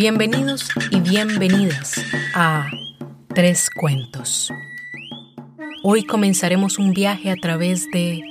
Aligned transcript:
Bienvenidos 0.00 0.70
y 0.90 0.98
bienvenidas 1.00 1.92
a 2.34 2.66
Tres 3.34 3.68
Cuentos. 3.68 4.50
Hoy 5.82 6.06
comenzaremos 6.06 6.78
un 6.78 6.94
viaje 6.94 7.30
a 7.30 7.36
través 7.36 7.86
de 7.90 8.22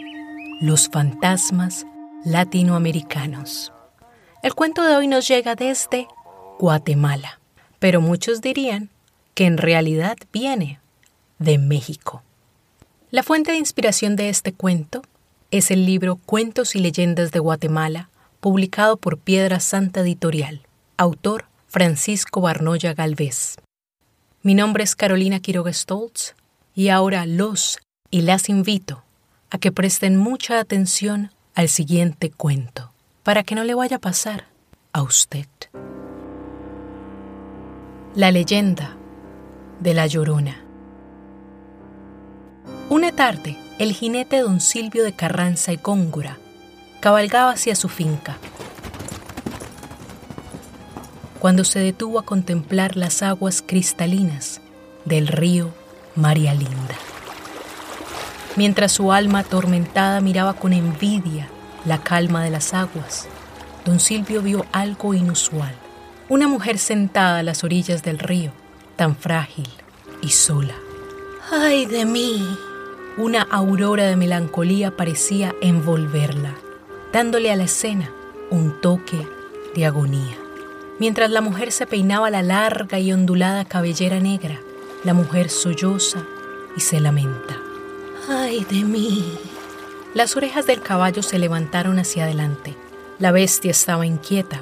los 0.61 0.89
fantasmas 0.89 1.85
latinoamericanos. 2.25 3.71
El 4.41 4.55
cuento 4.55 4.81
de 4.81 4.95
hoy 4.95 5.05
nos 5.05 5.27
llega 5.27 5.53
desde 5.53 6.07
Guatemala, 6.57 7.39
pero 7.77 8.01
muchos 8.01 8.41
dirían 8.41 8.89
que 9.35 9.45
en 9.45 9.59
realidad 9.59 10.17
viene 10.33 10.79
de 11.37 11.59
México. 11.59 12.23
La 13.11 13.21
fuente 13.21 13.51
de 13.51 13.59
inspiración 13.59 14.15
de 14.15 14.29
este 14.29 14.53
cuento 14.53 15.03
es 15.51 15.69
el 15.69 15.85
libro 15.85 16.15
Cuentos 16.15 16.75
y 16.75 16.79
Leyendas 16.79 17.31
de 17.31 17.37
Guatemala, 17.37 18.09
publicado 18.39 18.97
por 18.97 19.19
Piedra 19.19 19.59
Santa 19.59 19.99
Editorial, 19.99 20.63
autor 20.97 21.48
Francisco 21.71 22.41
Barnoya 22.41 22.95
Galvez. 22.95 23.57
Mi 24.41 24.55
nombre 24.55 24.83
es 24.83 24.95
Carolina 24.95 25.39
Quiroga 25.39 25.71
Stoltz 25.71 26.33
y 26.73 26.89
ahora 26.89 27.27
los 27.27 27.77
y 28.09 28.23
las 28.23 28.49
invito 28.49 29.03
a 29.51 29.59
que 29.59 29.71
presten 29.71 30.17
mucha 30.17 30.59
atención 30.59 31.31
al 31.53 31.69
siguiente 31.69 32.31
cuento, 32.31 32.91
para 33.21 33.43
que 33.43 33.53
no 33.53 33.63
le 33.63 33.75
vaya 33.75 33.97
a 33.97 33.99
pasar 33.99 34.47
a 34.93 35.03
usted. 35.03 35.45
La 38.15 38.31
leyenda 38.31 38.97
de 39.79 39.93
la 39.93 40.07
Llorona. 40.07 40.63
Una 42.89 43.11
tarde, 43.11 43.57
el 43.77 43.93
jinete 43.93 44.39
don 44.39 44.59
Silvio 44.59 45.03
de 45.03 45.13
Carranza 45.13 45.71
y 45.71 45.77
Góngora 45.77 46.39
cabalgaba 46.99 47.51
hacia 47.51 47.75
su 47.75 47.89
finca. 47.89 48.39
Cuando 51.39 51.63
se 51.63 51.79
detuvo 51.79 52.19
a 52.19 52.25
contemplar 52.25 52.97
las 52.97 53.23
aguas 53.23 53.63
cristalinas 53.65 54.59
del 55.05 55.27
río 55.27 55.71
María 56.15 56.53
Linda. 56.53 56.95
Mientras 58.57 58.91
su 58.91 59.13
alma 59.13 59.39
atormentada 59.39 60.19
miraba 60.19 60.53
con 60.55 60.73
envidia 60.73 61.47
la 61.85 62.03
calma 62.03 62.43
de 62.43 62.49
las 62.49 62.73
aguas, 62.73 63.27
don 63.85 64.01
Silvio 64.01 64.41
vio 64.41 64.65
algo 64.73 65.13
inusual. 65.13 65.73
Una 66.27 66.49
mujer 66.49 66.77
sentada 66.77 67.39
a 67.39 67.43
las 67.43 67.63
orillas 67.63 68.03
del 68.03 68.19
río, 68.19 68.51
tan 68.97 69.15
frágil 69.15 69.69
y 70.21 70.29
sola. 70.29 70.75
¡Ay 71.51 71.85
de 71.85 72.03
mí! 72.05 72.45
Una 73.17 73.43
aurora 73.43 74.07
de 74.07 74.15
melancolía 74.17 74.95
parecía 74.95 75.55
envolverla, 75.61 76.55
dándole 77.13 77.49
a 77.49 77.55
la 77.55 77.63
escena 77.63 78.11
un 78.49 78.81
toque 78.81 79.25
de 79.75 79.85
agonía. 79.85 80.38
Mientras 80.99 81.31
la 81.31 81.39
mujer 81.39 81.71
se 81.71 81.87
peinaba 81.87 82.29
la 82.29 82.41
larga 82.41 82.99
y 82.99 83.13
ondulada 83.13 83.63
cabellera 83.63 84.19
negra, 84.19 84.59
la 85.05 85.13
mujer 85.13 85.49
solloza 85.49 86.25
y 86.75 86.81
se 86.81 86.99
lamenta. 86.99 87.57
¡Ay 88.27 88.65
de 88.65 88.83
mí! 88.83 89.39
Las 90.13 90.35
orejas 90.35 90.65
del 90.65 90.81
caballo 90.81 91.23
se 91.23 91.39
levantaron 91.39 91.99
hacia 91.99 92.25
adelante. 92.25 92.75
La 93.17 93.31
bestia 93.31 93.71
estaba 93.71 94.05
inquieta. 94.05 94.61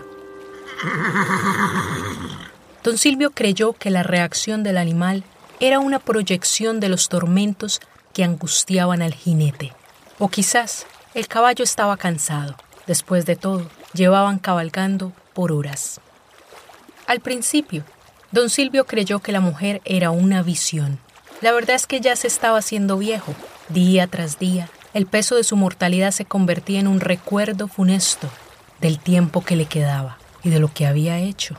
Don 2.83 2.97
Silvio 2.97 3.31
creyó 3.31 3.73
que 3.73 3.89
la 3.89 4.03
reacción 4.03 4.61
del 4.61 4.77
animal 4.77 5.23
era 5.59 5.79
una 5.79 5.97
proyección 5.97 6.79
de 6.79 6.89
los 6.89 7.09
tormentos 7.09 7.81
que 8.13 8.23
angustiaban 8.23 9.01
al 9.01 9.13
jinete. 9.13 9.73
O 10.19 10.29
quizás 10.29 10.85
el 11.16 11.27
caballo 11.27 11.63
estaba 11.63 11.97
cansado. 11.97 12.55
Después 12.85 13.25
de 13.25 13.35
todo, 13.35 13.67
llevaban 13.94 14.38
cabalgando 14.38 15.13
por 15.33 15.51
horas. 15.51 16.00
Al 17.07 17.22
principio, 17.22 17.84
don 18.31 18.50
Silvio 18.50 18.85
creyó 18.85 19.19
que 19.19 19.31
la 19.31 19.40
mujer 19.40 19.81
era 19.85 20.12
una 20.12 20.44
visión. 20.44 21.00
La 21.41 21.51
verdad 21.51 21.75
es 21.75 21.88
que 21.88 22.01
ya 22.01 22.16
se 22.16 22.28
estaba 22.28 22.59
haciendo 22.59 22.97
viejo. 22.97 23.34
Día 23.69 24.07
tras 24.07 24.38
día, 24.38 24.69
el 24.94 25.07
peso 25.07 25.35
de 25.35 25.44
su 25.44 25.56
mortalidad 25.56 26.12
se 26.12 26.25
convertía 26.25 26.79
en 26.79 26.88
un 26.88 27.00
recuerdo 27.00 27.68
funesto 27.68 28.29
del 28.81 29.00
tiempo 29.00 29.44
que 29.44 29.56
le 29.56 29.66
quedaba 29.66 30.18
y 30.44 30.50
de 30.50 30.59
lo 30.59 30.72
que 30.73 30.85
había 30.85 31.18
hecho 31.18 31.57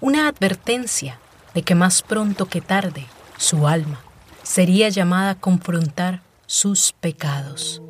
una 0.00 0.28
advertencia 0.28 1.18
de 1.54 1.62
que 1.62 1.74
más 1.74 2.02
pronto 2.02 2.46
que 2.46 2.60
tarde 2.60 3.06
su 3.36 3.68
alma 3.68 4.00
sería 4.42 4.88
llamada 4.88 5.32
a 5.32 5.34
confrontar 5.34 6.22
sus 6.46 6.92
pecados, 6.92 7.82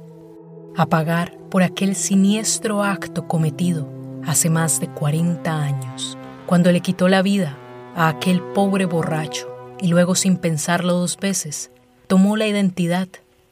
a 0.77 0.87
pagar 0.87 1.37
por 1.51 1.63
aquel 1.63 1.95
siniestro 1.95 2.83
acto 2.83 3.29
cometido 3.29 3.89
hace 4.27 4.51
más 4.51 4.81
de 4.81 4.89
40 4.89 5.63
años, 5.63 6.19
cuando 6.51 6.73
le 6.73 6.81
quitó 6.81 7.07
la 7.07 7.23
vida 7.23 7.57
a 7.95 8.09
aquel 8.09 8.43
pobre 8.43 8.85
borracho 8.85 9.49
y 9.81 9.87
luego 9.87 10.17
sin 10.17 10.37
pensarlo 10.37 10.95
dos 10.95 11.17
veces, 11.17 11.71
tomó 12.09 12.37
la 12.37 12.49
identidad 12.49 13.07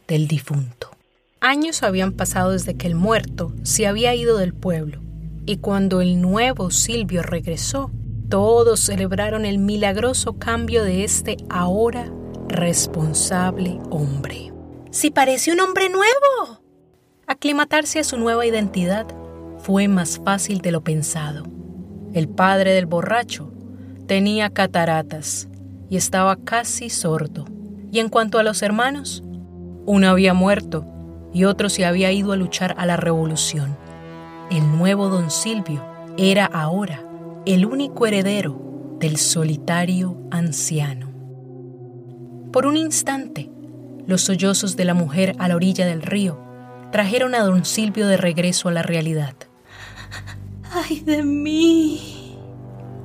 del 0.09 0.27
difunto. 0.27 0.91
Años 1.39 1.85
habían 1.85 2.11
pasado 2.11 2.51
desde 2.51 2.75
que 2.75 2.89
el 2.89 2.97
muerto 2.97 3.53
se 3.63 3.87
había 3.87 4.17
ido 4.17 4.37
del 4.37 4.53
pueblo, 4.53 5.01
y 5.47 5.59
cuando 5.59 6.01
el 6.01 6.21
nuevo 6.21 6.73
Silvio 6.73 7.23
regresó, 7.23 7.93
todos 8.29 8.81
celebraron 8.81 9.45
el 9.45 9.59
milagroso 9.59 10.33
cambio 10.33 10.83
de 10.83 11.05
este 11.05 11.37
ahora 11.49 12.11
responsable 12.49 13.79
hombre. 13.91 14.53
¡Si 14.91 15.13
parece 15.13 15.53
un 15.53 15.61
hombre 15.61 15.89
nuevo! 15.89 16.65
Aclimatarse 17.29 18.01
a 18.01 18.05
su 18.05 18.17
nueva 18.17 18.45
identidad 18.45 19.07
fue 19.61 19.87
más 19.87 20.21
fácil 20.25 20.63
de 20.63 20.73
lo 20.73 20.83
pensado. 20.83 21.58
El 22.15 22.29
padre 22.29 22.73
del 22.73 22.87
borracho 22.87 23.53
tenía 24.07 24.51
cataratas 24.51 25.49
y 25.91 25.97
estaba 25.97 26.37
casi 26.37 26.91
sordo. 26.91 27.47
Y 27.93 28.01
en 28.01 28.09
cuanto 28.09 28.39
a 28.39 28.43
los 28.43 28.63
hermanos, 28.63 29.23
uno 29.87 30.09
había 30.09 30.35
muerto 30.35 30.85
y 31.33 31.45
otro 31.45 31.69
se 31.69 31.85
había 31.85 32.11
ido 32.13 32.33
a 32.33 32.37
luchar 32.37 32.75
a 32.79 32.87
la 32.87 32.97
revolución. 32.97 33.77
El 34.51 34.71
nuevo 34.73 35.09
don 35.09 35.31
Silvio 35.31 35.85
era 36.17 36.47
ahora 36.47 37.03
el 37.47 37.67
único 37.67 38.07
heredero 38.07 38.97
del 38.99 39.17
solitario 39.17 40.17
anciano. 40.31 41.09
Por 42.53 42.67
un 42.67 42.77
instante, 42.77 43.51
los 44.07 44.23
sollozos 44.23 44.77
de 44.77 44.85
la 44.87 44.95
mujer 44.95 45.37
a 45.39 45.49
la 45.49 45.57
orilla 45.57 45.87
del 45.87 46.03
río 46.03 46.41
trajeron 46.91 47.35
a 47.35 47.41
don 47.41 47.65
Silvio 47.65 48.07
de 48.07 48.17
regreso 48.17 48.69
a 48.69 48.73
la 48.73 48.83
realidad. 48.83 49.35
¡Ay 50.71 51.01
de 51.01 51.23
mí! 51.23 52.37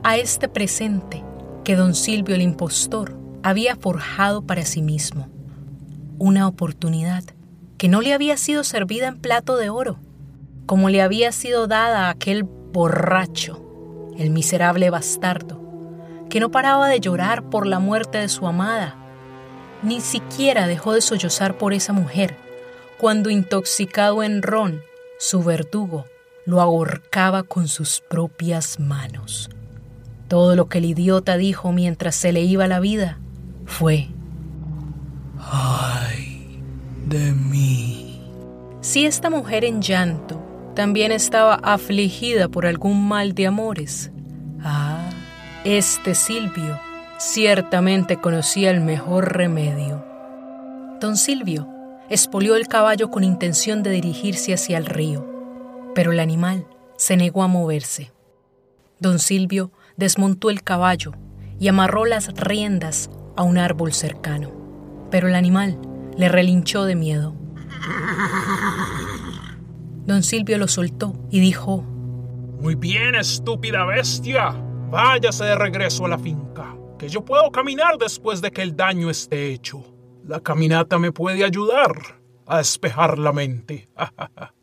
A 0.04 0.18
este 0.18 0.50
presente 0.50 1.24
que 1.64 1.76
don 1.76 1.96
Silvio 1.96 2.36
el 2.36 2.42
impostor 2.42 3.18
había 3.42 3.78
forjado 3.78 4.42
para 4.42 4.66
sí 4.66 4.82
mismo. 4.82 5.30
Una 6.20 6.48
oportunidad 6.48 7.24
que 7.78 7.88
no 7.88 8.02
le 8.02 8.14
había 8.14 8.36
sido 8.36 8.64
servida 8.64 9.08
en 9.08 9.18
plato 9.18 9.56
de 9.56 9.70
oro, 9.70 9.98
como 10.66 10.90
le 10.90 11.02
había 11.02 11.32
sido 11.32 11.68
dada 11.68 12.08
a 12.08 12.10
aquel 12.10 12.44
borracho 12.44 13.62
el 14.18 14.30
miserable 14.30 14.90
bastardo, 14.90 15.62
que 16.30 16.40
no 16.40 16.52
paraba 16.52 16.88
de 16.90 17.00
llorar 17.00 17.50
por 17.50 17.66
la 17.66 17.80
muerte 17.80 18.18
de 18.18 18.30
su 18.30 18.46
amada, 18.46 18.96
ni 19.82 20.02
siquiera 20.02 20.68
dejó 20.68 20.94
de 20.94 21.02
sollozar 21.02 21.58
por 21.58 21.74
esa 21.74 21.94
mujer, 21.94 22.36
cuando 22.98 23.30
intoxicado 23.30 24.22
en 24.22 24.42
ron, 24.42 24.82
su 25.18 25.44
verdugo 25.44 26.06
lo 26.46 26.62
ahorcaba 26.62 27.44
con 27.44 27.68
sus 27.68 28.02
propias 28.10 28.80
manos. 28.80 29.50
Todo 30.28 30.56
lo 30.56 30.68
que 30.68 30.80
el 30.80 30.86
idiota 30.86 31.38
dijo 31.38 31.72
mientras 31.72 32.16
se 32.16 32.32
le 32.32 32.42
iba 32.42 32.68
la 32.68 32.80
vida 32.80 33.20
fue, 33.66 34.10
¡ay 35.40 36.62
de 37.08 37.32
mí! 37.34 38.22
Si 38.82 39.06
esta 39.06 39.30
mujer 39.30 39.64
en 39.64 39.82
llanto 39.82 40.42
también 40.74 41.12
estaba 41.12 41.56
afligida 41.56 42.48
por 42.48 42.66
algún 42.66 43.08
mal 43.08 43.34
de 43.34 43.48
amores. 43.48 44.12
Ah, 44.62 45.10
este 45.64 46.16
Silvio 46.16 46.80
ciertamente 47.18 48.18
conocía 48.18 48.72
el 48.72 48.82
mejor 48.82 49.34
remedio. 49.34 50.04
Don 51.00 51.16
Silvio 51.16 51.70
espolió 52.10 52.56
el 52.56 52.68
caballo 52.68 53.10
con 53.10 53.24
intención 53.24 53.84
de 53.84 53.92
dirigirse 53.92 54.54
hacia 54.54 54.78
el 54.78 54.86
río, 54.86 55.26
pero 55.96 56.12
el 56.12 56.20
animal 56.20 56.68
se 56.98 57.18
negó 57.18 57.44
a 57.44 57.48
moverse. 57.48 58.12
Don 59.00 59.20
Silvio 59.20 59.72
desmontó 59.98 60.50
el 60.50 60.64
caballo 60.64 61.12
y 61.60 61.68
amarró 61.68 62.06
las 62.06 62.34
riendas 62.34 63.10
a 63.36 63.44
un 63.44 63.58
árbol 63.58 63.94
cercano, 63.94 64.52
pero 65.12 65.28
el 65.28 65.36
animal 65.36 65.80
le 66.18 66.30
relinchó 66.30 66.86
de 66.86 66.96
miedo. 66.96 67.36
Don 70.06 70.24
Silvio 70.24 70.58
lo 70.58 70.68
soltó 70.68 71.14
y 71.30 71.40
dijo, 71.40 71.82
Muy 72.60 72.76
bien, 72.76 73.16
estúpida 73.16 73.86
bestia. 73.86 74.52
Váyase 74.90 75.46
de 75.46 75.56
regreso 75.56 76.06
a 76.06 76.10
la 76.10 76.20
finca, 76.20 76.76
que 77.00 77.10
yo 77.10 77.26
puedo 77.26 77.52
caminar 77.52 77.98
después 77.98 78.42
de 78.42 78.52
que 78.52 78.62
el 78.62 78.76
daño 78.76 79.10
esté 79.10 79.52
hecho. 79.52 79.84
La 80.26 80.40
caminata 80.40 81.00
me 81.00 81.12
puede 81.12 81.44
ayudar 81.44 81.92
a 82.46 82.58
despejar 82.58 83.18
la 83.18 83.34
mente. 83.34 83.90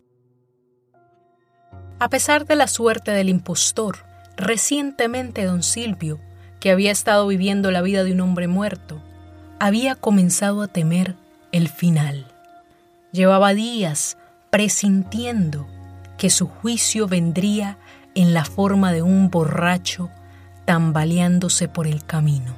a 2.01 2.09
pesar 2.09 2.47
de 2.47 2.57
la 2.57 2.67
suerte 2.67 3.13
del 3.13 3.29
impostor, 3.29 3.99
Recientemente 4.37 5.45
don 5.45 5.63
Silvio, 5.63 6.19
que 6.61 6.71
había 6.71 6.91
estado 6.91 7.27
viviendo 7.27 7.71
la 7.71 7.83
vida 7.83 8.05
de 8.05 8.13
un 8.13 8.21
hombre 8.23 8.49
muerto, 8.49 9.03
había 9.59 9.97
comenzado 9.97 10.63
a 10.63 10.67
temer 10.67 11.15
el 11.53 11.69
final. 11.69 12.27
Llevaba 13.13 13.53
días 13.53 14.17
presintiendo 14.49 15.67
que 16.17 16.31
su 16.31 16.47
juicio 16.49 17.07
vendría 17.07 17.77
en 18.15 18.33
la 18.33 18.47
forma 18.47 18.93
de 18.93 19.03
un 19.03 19.29
borracho 19.29 20.09
tambaleándose 20.65 21.69
por 21.69 21.87
el 21.87 22.03
camino. 22.07 22.57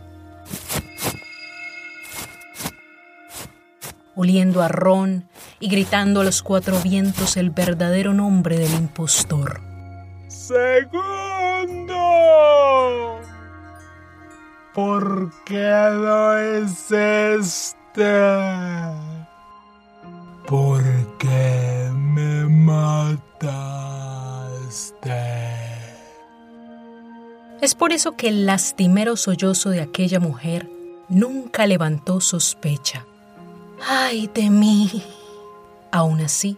Oliendo 4.15 4.63
a 4.63 4.69
ron 4.69 5.25
y 5.59 5.69
gritando 5.69 6.21
a 6.21 6.25
los 6.25 6.43
cuatro 6.43 6.79
vientos 6.81 7.37
el 7.37 7.51
verdadero 7.51 8.13
nombre 8.13 8.59
del 8.59 8.73
impostor. 8.75 9.61
Segundo. 10.29 11.03
¿Por 14.75 15.31
qué 15.45 15.71
no 15.93 16.35
es 16.35 16.91
este? 16.91 18.21
Porque 20.47 21.91
me 21.95 22.47
mataste. 22.47 23.63
Es 27.61 27.75
por 27.75 27.93
eso 27.93 28.17
que 28.17 28.29
el 28.29 28.47
lastimero 28.47 29.17
sollozo 29.17 29.71
de 29.71 29.83
aquella 29.83 30.19
mujer 30.19 30.69
nunca 31.09 31.67
levantó 31.67 32.21
sospecha. 32.21 33.07
¡Ay 33.85 34.31
de 34.33 34.49
mí! 34.49 35.03
Aún 35.91 36.21
así, 36.21 36.57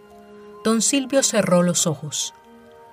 don 0.63 0.83
Silvio 0.83 1.23
cerró 1.23 1.63
los 1.63 1.87
ojos. 1.87 2.35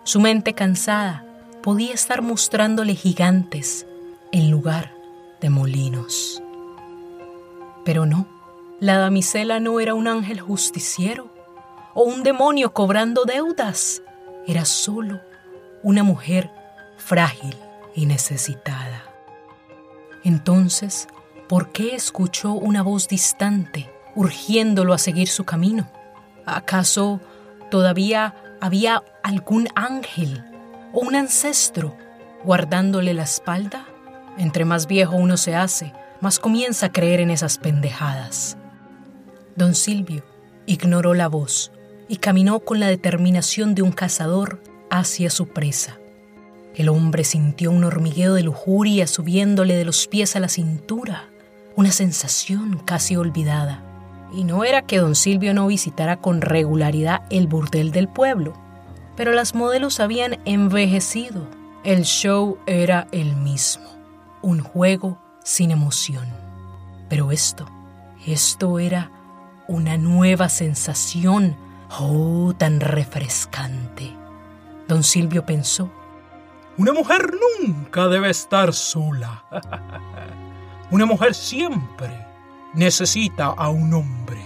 Su 0.04 0.20
mente 0.20 0.54
cansada 0.54 1.26
podía 1.62 1.92
estar 1.92 2.22
mostrándole 2.22 2.94
gigantes 2.94 3.86
en 4.32 4.50
lugar 4.50 4.94
de 5.42 5.50
molinos. 5.50 6.42
Pero 7.84 8.06
no, 8.06 8.26
la 8.80 8.96
damisela 8.96 9.60
no 9.60 9.80
era 9.80 9.92
un 9.92 10.08
ángel 10.08 10.40
justiciero 10.40 11.28
o 11.92 12.02
un 12.02 12.22
demonio 12.22 12.72
cobrando 12.72 13.24
deudas. 13.24 14.02
Era 14.46 14.64
solo 14.64 15.20
una 15.82 16.04
mujer 16.04 16.50
frágil 16.96 17.54
y 17.94 18.06
necesitada. 18.06 19.04
Entonces, 20.24 21.06
¿por 21.48 21.70
qué 21.70 21.94
escuchó 21.94 22.54
una 22.54 22.82
voz 22.82 23.08
distante 23.08 23.91
urgiéndolo 24.14 24.94
a 24.94 24.98
seguir 24.98 25.28
su 25.28 25.44
camino? 25.44 25.90
¿Acaso 26.46 27.20
todavía 27.70 28.34
había 28.60 29.02
algún 29.22 29.68
ángel 29.74 30.44
o 30.92 31.00
un 31.00 31.14
ancestro 31.14 31.96
guardándole 32.44 33.14
la 33.14 33.22
espalda? 33.22 33.86
Entre 34.38 34.64
más 34.64 34.86
viejo 34.86 35.16
uno 35.16 35.36
se 35.36 35.54
hace, 35.54 35.92
más 36.20 36.38
comienza 36.38 36.86
a 36.86 36.92
creer 36.92 37.20
en 37.20 37.30
esas 37.30 37.58
pendejadas. 37.58 38.56
Don 39.56 39.74
Silvio 39.74 40.24
ignoró 40.66 41.14
la 41.14 41.28
voz 41.28 41.72
y 42.08 42.16
caminó 42.16 42.60
con 42.60 42.80
la 42.80 42.88
determinación 42.88 43.74
de 43.74 43.82
un 43.82 43.92
cazador 43.92 44.62
hacia 44.90 45.30
su 45.30 45.48
presa. 45.48 45.98
El 46.74 46.88
hombre 46.88 47.24
sintió 47.24 47.70
un 47.70 47.84
hormigueo 47.84 48.34
de 48.34 48.42
lujuria 48.42 49.06
subiéndole 49.06 49.76
de 49.76 49.84
los 49.84 50.06
pies 50.06 50.36
a 50.36 50.40
la 50.40 50.48
cintura, 50.48 51.28
una 51.76 51.90
sensación 51.90 52.78
casi 52.84 53.16
olvidada. 53.16 53.91
Y 54.32 54.44
no 54.44 54.64
era 54.64 54.82
que 54.82 54.98
don 54.98 55.14
Silvio 55.14 55.54
no 55.54 55.66
visitara 55.66 56.16
con 56.16 56.40
regularidad 56.40 57.22
el 57.30 57.46
burdel 57.46 57.92
del 57.92 58.08
pueblo, 58.08 58.54
pero 59.16 59.32
las 59.32 59.54
modelos 59.54 60.00
habían 60.00 60.40
envejecido. 60.44 61.46
El 61.84 62.04
show 62.04 62.58
era 62.66 63.08
el 63.12 63.36
mismo, 63.36 63.84
un 64.40 64.60
juego 64.60 65.18
sin 65.44 65.70
emoción. 65.70 66.26
Pero 67.08 67.30
esto, 67.30 67.66
esto 68.26 68.78
era 68.78 69.10
una 69.68 69.98
nueva 69.98 70.48
sensación, 70.48 71.56
oh, 72.00 72.54
tan 72.56 72.80
refrescante. 72.80 74.10
Don 74.88 75.02
Silvio 75.02 75.44
pensó 75.44 75.90
una 76.78 76.92
mujer 76.94 77.30
nunca 77.60 78.08
debe 78.08 78.30
estar 78.30 78.72
sola. 78.72 79.44
Una 80.90 81.06
mujer 81.06 81.34
siempre 81.34 82.26
necesita 82.74 83.46
a 83.46 83.68
un 83.70 83.92
hombre. 83.94 84.40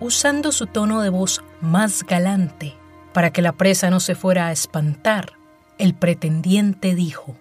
Usando 0.00 0.52
su 0.52 0.66
tono 0.66 1.00
de 1.02 1.10
voz 1.10 1.42
más 1.60 2.04
galante 2.04 2.76
para 3.12 3.32
que 3.32 3.42
la 3.42 3.52
presa 3.52 3.90
no 3.90 4.00
se 4.00 4.14
fuera 4.14 4.46
a 4.46 4.52
espantar, 4.52 5.32
el 5.78 5.94
pretendiente 5.94 6.94
dijo, 6.94 7.36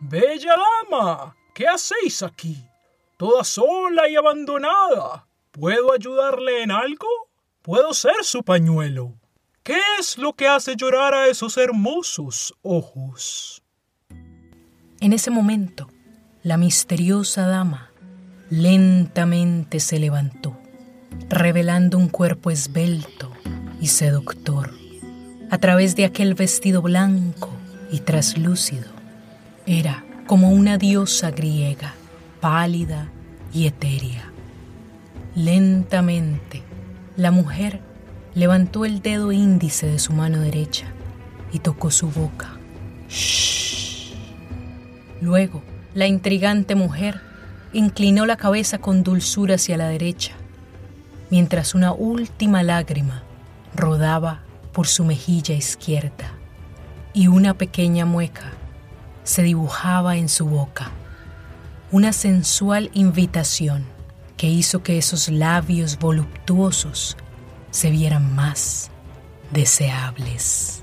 Bella 0.00 0.54
dama, 0.90 1.36
¿qué 1.54 1.66
hacéis 1.66 2.22
aquí? 2.22 2.64
Toda 3.16 3.42
sola 3.44 4.08
y 4.08 4.16
abandonada. 4.16 5.26
¿Puedo 5.50 5.92
ayudarle 5.92 6.62
en 6.62 6.70
algo? 6.70 7.08
Puedo 7.62 7.92
ser 7.94 8.22
su 8.22 8.42
pañuelo. 8.42 9.14
¿Qué 9.62 9.78
es 9.98 10.18
lo 10.18 10.34
que 10.34 10.46
hace 10.46 10.76
llorar 10.76 11.14
a 11.14 11.26
esos 11.26 11.56
hermosos 11.56 12.54
ojos? 12.62 13.62
En 15.00 15.12
ese 15.12 15.30
momento, 15.30 15.88
la 16.42 16.56
misteriosa 16.56 17.46
dama 17.46 17.87
lentamente 18.50 19.80
se 19.80 19.98
levantó, 19.98 20.56
revelando 21.28 21.98
un 21.98 22.08
cuerpo 22.08 22.50
esbelto 22.50 23.30
y 23.80 23.88
seductor. 23.88 24.72
A 25.50 25.58
través 25.58 25.96
de 25.96 26.04
aquel 26.04 26.34
vestido 26.34 26.82
blanco 26.82 27.50
y 27.90 28.00
traslúcido, 28.00 28.88
era 29.66 30.04
como 30.26 30.50
una 30.50 30.78
diosa 30.78 31.30
griega, 31.30 31.94
pálida 32.40 33.08
y 33.52 33.66
etérea. 33.66 34.30
Lentamente, 35.34 36.62
la 37.16 37.30
mujer 37.30 37.80
levantó 38.34 38.84
el 38.84 39.00
dedo 39.02 39.32
índice 39.32 39.86
de 39.86 39.98
su 39.98 40.12
mano 40.12 40.40
derecha 40.40 40.86
y 41.52 41.60
tocó 41.60 41.90
su 41.90 42.10
boca. 42.10 42.58
Shh. 43.08 44.12
Luego, 45.20 45.62
la 45.94 46.06
intrigante 46.06 46.74
mujer 46.74 47.27
inclinó 47.72 48.26
la 48.26 48.36
cabeza 48.36 48.78
con 48.78 49.02
dulzura 49.02 49.56
hacia 49.56 49.76
la 49.76 49.88
derecha, 49.88 50.32
mientras 51.30 51.74
una 51.74 51.92
última 51.92 52.62
lágrima 52.62 53.22
rodaba 53.74 54.42
por 54.72 54.86
su 54.86 55.04
mejilla 55.04 55.54
izquierda 55.54 56.32
y 57.12 57.26
una 57.26 57.54
pequeña 57.54 58.04
mueca 58.06 58.52
se 59.24 59.42
dibujaba 59.42 60.16
en 60.16 60.28
su 60.28 60.46
boca, 60.46 60.90
una 61.90 62.12
sensual 62.12 62.90
invitación 62.94 63.84
que 64.36 64.48
hizo 64.48 64.82
que 64.82 64.98
esos 64.98 65.28
labios 65.28 65.98
voluptuosos 65.98 67.16
se 67.70 67.90
vieran 67.90 68.34
más 68.34 68.90
deseables. 69.50 70.82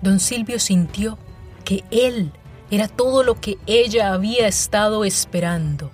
Don 0.00 0.18
Silvio 0.18 0.58
sintió 0.58 1.18
que 1.64 1.84
él 1.90 2.32
era 2.72 2.88
todo 2.88 3.22
lo 3.22 3.38
que 3.38 3.58
ella 3.66 4.14
había 4.14 4.48
estado 4.48 5.04
esperando. 5.04 5.90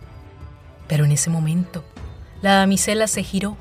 Pero 0.86 1.04
en 1.04 1.10
ese 1.10 1.28
momento, 1.28 1.84
la 2.40 2.54
damisela 2.54 3.08
se 3.08 3.24
giró, 3.24 3.56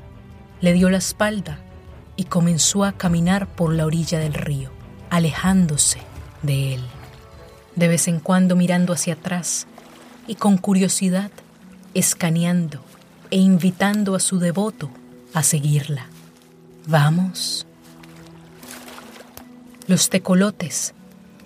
le 0.60 0.72
dio 0.72 0.88
la 0.88 0.98
espalda 0.98 1.58
y 2.14 2.24
comenzó 2.24 2.84
a 2.84 2.92
caminar 2.92 3.48
por 3.48 3.74
la 3.74 3.86
orilla 3.86 4.20
del 4.20 4.34
río, 4.34 4.70
alejándose 5.10 5.98
de 6.42 6.74
él, 6.74 6.80
de 7.74 7.88
vez 7.88 8.06
en 8.06 8.20
cuando 8.20 8.54
mirando 8.54 8.92
hacia 8.92 9.14
atrás 9.14 9.66
y 10.28 10.36
con 10.36 10.56
curiosidad 10.56 11.32
escaneando 11.94 12.80
e 13.32 13.38
invitando 13.38 14.14
a 14.14 14.20
su 14.20 14.38
devoto 14.38 14.90
a 15.34 15.42
seguirla. 15.42 16.06
Vamos. 16.86 17.66
Los 19.88 20.08
tecolotes, 20.08 20.94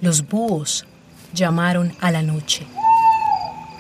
los 0.03 0.29
búhos, 0.29 0.85
llamaron 1.33 1.95
a 2.01 2.11
la 2.11 2.23
noche. 2.23 2.67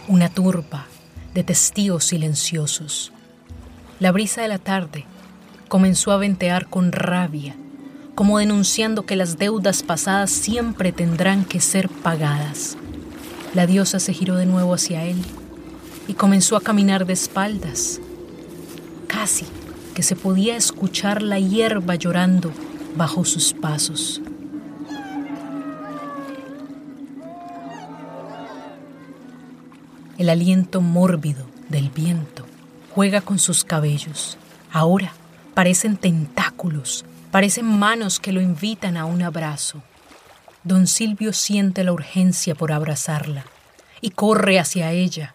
Una 0.08 0.28
turba 0.28 0.86
de 1.34 1.44
testigos 1.44 2.04
silenciosos. 2.04 3.12
La 4.00 4.12
brisa 4.12 4.42
de 4.42 4.48
la 4.48 4.58
tarde 4.58 5.04
comenzó 5.68 6.12
a 6.12 6.16
ventear 6.16 6.68
con 6.68 6.92
rabia, 6.92 7.54
como 8.14 8.38
denunciando 8.38 9.06
que 9.06 9.16
las 9.16 9.38
deudas 9.38 9.82
pasadas 9.82 10.30
siempre 10.30 10.92
tendrán 10.92 11.44
que 11.44 11.60
ser 11.60 11.88
pagadas. 11.88 12.76
La 13.54 13.66
diosa 13.66 14.00
se 14.00 14.12
giró 14.12 14.36
de 14.36 14.46
nuevo 14.46 14.74
hacia 14.74 15.04
él 15.04 15.22
y 16.08 16.14
comenzó 16.14 16.56
a 16.56 16.60
caminar 16.60 17.06
de 17.06 17.12
espaldas, 17.12 18.00
casi 19.06 19.46
que 19.94 20.02
se 20.02 20.16
podía 20.16 20.56
escuchar 20.56 21.22
la 21.22 21.38
hierba 21.38 21.94
llorando 21.94 22.50
bajo 22.96 23.24
sus 23.24 23.52
pasos. 23.52 24.20
El 30.22 30.28
aliento 30.28 30.80
mórbido 30.80 31.44
del 31.68 31.90
viento 31.90 32.46
juega 32.94 33.22
con 33.22 33.40
sus 33.40 33.64
cabellos. 33.64 34.38
Ahora 34.70 35.14
parecen 35.52 35.96
tentáculos, 35.96 37.04
parecen 37.32 37.66
manos 37.66 38.20
que 38.20 38.30
lo 38.30 38.40
invitan 38.40 38.96
a 38.96 39.04
un 39.04 39.22
abrazo. 39.22 39.82
Don 40.62 40.86
Silvio 40.86 41.32
siente 41.32 41.82
la 41.82 41.92
urgencia 41.92 42.54
por 42.54 42.70
abrazarla 42.70 43.44
y 44.00 44.10
corre 44.10 44.60
hacia 44.60 44.92
ella. 44.92 45.34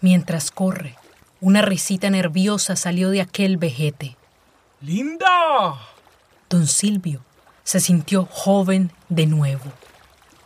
Mientras 0.00 0.52
corre, 0.52 0.94
una 1.40 1.60
risita 1.60 2.08
nerviosa 2.08 2.76
salió 2.76 3.10
de 3.10 3.22
aquel 3.22 3.56
vejete. 3.56 4.16
¡Linda! 4.80 5.74
Don 6.48 6.68
Silvio 6.68 7.20
se 7.64 7.80
sintió 7.80 8.26
joven 8.26 8.92
de 9.08 9.26
nuevo. 9.26 9.72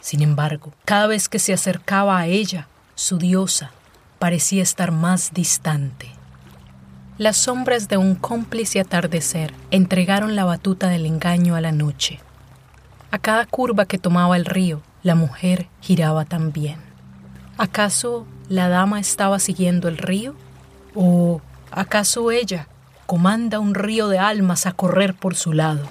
Sin 0.01 0.23
embargo, 0.23 0.73
cada 0.87 1.07
vez 1.07 1.29
que 1.29 1.39
se 1.39 1.53
acercaba 1.53 2.19
a 2.19 2.27
ella, 2.29 2.67
su 2.95 3.19
diosa 3.19 3.73
parecía 4.19 4.63
estar 4.63 4.93
más 4.93 5.33
distante. 5.35 6.11
Las 7.19 7.37
sombras 7.37 7.89
de 7.89 7.97
un 7.97 8.15
cómplice 8.15 8.81
atardecer 8.81 9.53
entregaron 9.71 10.35
la 10.35 10.45
batuta 10.45 10.89
del 10.89 11.07
engaño 11.07 11.55
a 11.55 11.61
la 11.61 11.73
noche. 11.73 12.21
A 13.11 13.19
cada 13.19 13.47
curva 13.47 13.87
que 13.87 13.99
tomaba 13.99 14.37
el 14.37 14.45
río, 14.45 14.83
la 15.03 15.15
mujer 15.15 15.69
giraba 15.81 16.25
también. 16.25 16.79
¿Acaso 17.57 18.27
la 18.49 18.69
dama 18.69 18.99
estaba 18.99 19.39
siguiendo 19.39 19.87
el 19.87 19.99
río? 19.99 20.35
¿O 20.95 21.41
acaso 21.71 22.33
ella 22.33 22.67
comanda 23.07 23.61
un 23.61 23.75
río 23.75 24.09
de 24.09 24.19
almas 24.19 24.67
a 24.67 24.73
correr 24.73 25.15
por 25.15 25.37
su 25.37 25.53
lado? 25.53 25.87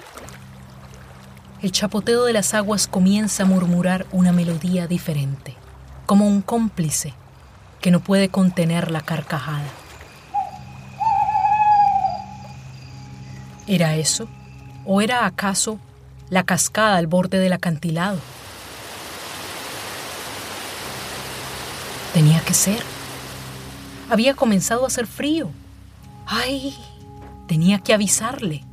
El 1.61 1.71
chapoteo 1.71 2.25
de 2.25 2.33
las 2.33 2.53
aguas 2.53 2.87
comienza 2.87 3.43
a 3.43 3.45
murmurar 3.45 4.05
una 4.11 4.33
melodía 4.33 4.87
diferente, 4.87 5.55
como 6.05 6.27
un 6.27 6.41
cómplice 6.41 7.13
que 7.81 7.91
no 7.91 7.99
puede 7.99 8.29
contener 8.29 8.91
la 8.91 9.01
carcajada. 9.01 9.67
¿Era 13.67 13.95
eso? 13.95 14.27
¿O 14.85 15.01
era 15.01 15.25
acaso 15.25 15.79
la 16.29 16.43
cascada 16.43 16.97
al 16.97 17.07
borde 17.07 17.39
del 17.39 17.53
acantilado? 17.53 18.19
Tenía 22.13 22.41
que 22.41 22.53
ser. 22.53 22.83
Había 24.09 24.33
comenzado 24.35 24.83
a 24.83 24.87
hacer 24.87 25.07
frío. 25.07 25.49
¡Ay! 26.25 26.75
Tenía 27.47 27.79
que 27.79 27.93
avisarle. 27.93 28.63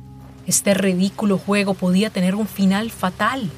Este 0.45 0.73
ridículo 0.73 1.37
juego 1.37 1.73
podía 1.73 2.09
tener 2.09 2.35
un 2.35 2.47
final 2.47 2.91
fatal. 2.91 3.49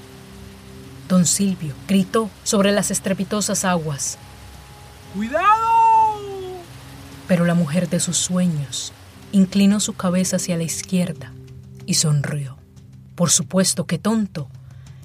Don 1.07 1.25
Silvio 1.25 1.73
gritó 1.87 2.29
sobre 2.43 2.71
las 2.71 2.91
estrepitosas 2.91 3.65
aguas. 3.65 4.17
¡Cuidado! 5.13 5.43
Pero 7.27 7.45
la 7.45 7.53
mujer 7.53 7.89
de 7.89 7.99
sus 7.99 8.17
sueños 8.17 8.93
inclinó 9.31 9.79
su 9.79 9.93
cabeza 9.93 10.37
hacia 10.37 10.57
la 10.57 10.63
izquierda 10.63 11.31
y 11.85 11.95
sonrió. 11.95 12.57
Por 13.15 13.29
supuesto 13.29 13.85
que 13.85 13.99
tonto. 13.99 14.49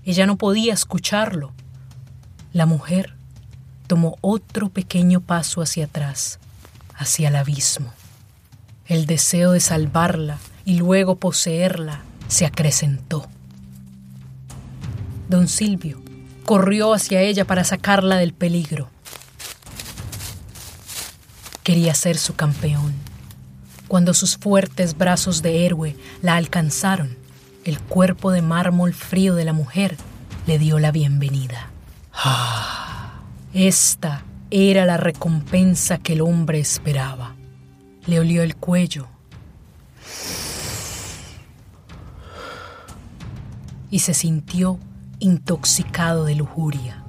Ella 0.05 0.27
no 0.27 0.37
podía 0.37 0.73
escucharlo. 0.73 1.53
La 2.53 2.65
mujer 2.67 3.15
tomó 3.87 4.17
otro 4.21 4.71
pequeño 4.71 5.21
paso 5.21 5.61
hacia 5.61 5.87
atrás, 5.87 6.39
hacia 6.95 7.29
el 7.29 7.37
abismo. 7.37 7.93
El 8.87 9.07
deseo 9.07 9.53
de 9.53 9.61
salvarla 9.61 10.39
y 10.65 10.79
luego 10.79 11.17
poseerla 11.17 12.03
se 12.29 12.47
acrecentó. 12.47 13.29
Don 15.29 15.49
Silvio 15.49 16.03
corrió 16.45 16.95
hacia 16.95 17.21
ella 17.21 17.45
para 17.45 17.65
sacarla 17.65 18.17
del 18.17 18.33
peligro. 18.33 18.89
Quería 21.63 21.95
ser 21.95 22.17
su 22.17 22.35
campeón 22.35 22.95
cuando 23.89 24.13
sus 24.13 24.37
fuertes 24.37 24.97
brazos 24.97 25.41
de 25.41 25.65
héroe 25.65 25.97
la 26.21 26.37
alcanzaron, 26.37 27.17
el 27.65 27.81
cuerpo 27.81 28.31
de 28.31 28.43
mármol 28.43 28.93
frío 28.93 29.35
de 29.35 29.47
la 29.47 29.55
mujer 29.55 29.97
le 30.47 30.59
dio 30.59 30.79
la 30.79 30.93
bienvenida. 30.93 31.71
Esta 33.55 34.25
era 34.51 34.85
la 34.85 34.99
recompensa 34.99 35.99
que 35.99 36.13
el 36.13 36.21
hombre 36.21 36.61
esperaba. 36.61 37.35
Le 38.07 38.21
olió 38.21 38.43
el 38.43 38.57
cuello 38.57 39.09
y 43.91 44.01
se 44.01 44.13
sintió 44.13 44.79
intoxicado 45.21 46.25
de 46.25 46.35
lujuria. 46.35 47.03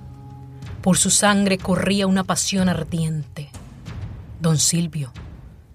Por 0.81 0.97
su 0.97 1.09
sangre 1.09 1.57
corría 1.57 2.07
una 2.07 2.23
pasión 2.23 2.69
ardiente. 2.69 3.49
Don 4.39 4.57
Silvio 4.57 5.11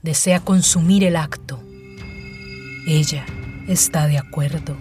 desea 0.02 0.40
consumir 0.40 1.04
el 1.04 1.16
acto. 1.16 1.60
Ella 2.86 3.24
está 3.68 4.06
de 4.06 4.18
acuerdo. 4.18 4.76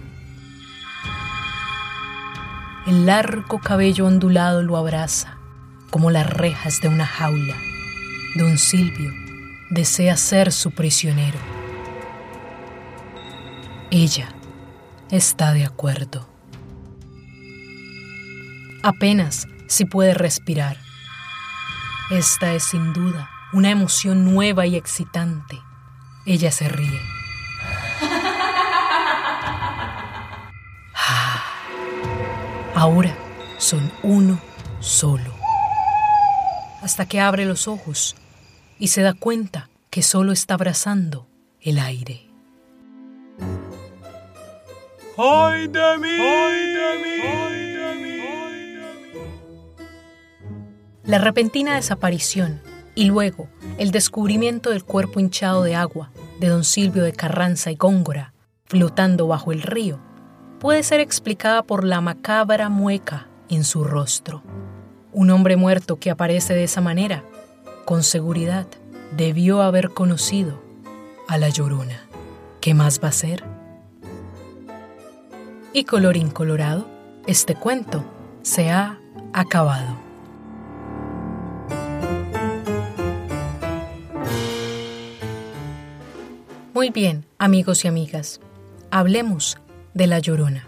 El 2.86 3.06
largo 3.06 3.60
cabello 3.60 4.06
ondulado 4.06 4.62
lo 4.62 4.76
abraza, 4.76 5.38
como 5.90 6.10
las 6.10 6.28
rejas 6.28 6.80
de 6.82 6.88
una 6.88 7.06
jaula. 7.06 7.56
Don 8.36 8.58
Silvio 8.58 9.10
desea 9.70 10.16
ser 10.16 10.52
su 10.52 10.70
prisionero. 10.70 11.38
Ella 13.90 14.28
está 15.10 15.52
de 15.52 15.64
acuerdo. 15.64 16.33
Apenas 18.84 19.48
si 19.66 19.86
puede 19.86 20.12
respirar. 20.12 20.76
Esta 22.10 22.52
es 22.52 22.64
sin 22.64 22.92
duda 22.92 23.30
una 23.54 23.70
emoción 23.70 24.26
nueva 24.26 24.66
y 24.66 24.76
excitante. 24.76 25.58
Ella 26.26 26.52
se 26.52 26.68
ríe. 26.68 27.00
Ah, 30.94 31.42
ahora 32.74 33.16
son 33.56 33.90
uno 34.02 34.38
solo. 34.80 35.34
Hasta 36.82 37.06
que 37.06 37.22
abre 37.22 37.46
los 37.46 37.68
ojos 37.68 38.14
y 38.78 38.88
se 38.88 39.00
da 39.00 39.14
cuenta 39.14 39.70
que 39.88 40.02
solo 40.02 40.30
está 40.30 40.54
abrazando 40.54 41.26
el 41.62 41.78
aire. 41.78 42.28
¡Ay 45.16 45.68
de 45.68 45.98
mí! 45.98 46.10
¡Ay 46.20 46.66
de 46.66 46.98
mí! 47.02 47.22
¡Ay 47.22 47.48
de 47.48 47.48
mí! 47.48 47.53
La 51.06 51.18
repentina 51.18 51.74
desaparición 51.74 52.62
y 52.94 53.04
luego 53.04 53.48
el 53.76 53.90
descubrimiento 53.90 54.70
del 54.70 54.84
cuerpo 54.84 55.20
hinchado 55.20 55.62
de 55.62 55.74
agua 55.74 56.10
de 56.40 56.48
don 56.48 56.64
Silvio 56.64 57.02
de 57.02 57.12
Carranza 57.12 57.70
y 57.70 57.76
Góngora, 57.76 58.32
flotando 58.64 59.26
bajo 59.26 59.52
el 59.52 59.60
río, 59.60 59.98
puede 60.60 60.82
ser 60.82 61.00
explicada 61.00 61.62
por 61.62 61.84
la 61.84 62.00
macabra 62.00 62.70
mueca 62.70 63.28
en 63.50 63.64
su 63.64 63.84
rostro. 63.84 64.42
Un 65.12 65.30
hombre 65.30 65.56
muerto 65.56 65.98
que 65.98 66.10
aparece 66.10 66.54
de 66.54 66.64
esa 66.64 66.80
manera, 66.80 67.22
con 67.84 68.02
seguridad, 68.02 68.66
debió 69.14 69.60
haber 69.60 69.90
conocido 69.90 70.58
a 71.28 71.36
la 71.36 71.50
llorona. 71.50 72.00
¿Qué 72.62 72.72
más 72.72 72.98
va 73.04 73.08
a 73.08 73.12
ser? 73.12 73.44
Y 75.74 75.84
colorín 75.84 76.30
colorado, 76.30 76.88
este 77.26 77.54
cuento 77.54 78.02
se 78.40 78.70
ha 78.70 78.98
acabado. 79.34 80.03
Muy 86.74 86.90
bien, 86.90 87.24
amigos 87.38 87.84
y 87.84 87.88
amigas, 87.88 88.40
hablemos 88.90 89.58
de 89.94 90.08
La 90.08 90.18
Llorona. 90.18 90.66